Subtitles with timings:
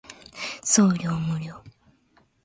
[0.63, 1.61] 送料無料